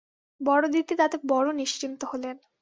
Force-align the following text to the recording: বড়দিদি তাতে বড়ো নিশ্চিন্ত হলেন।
বড়দিদি 0.41 0.93
তাতে 0.95 1.17
বড়ো 1.27 1.51
নিশ্চিন্ত 1.51 2.01
হলেন। 2.11 2.35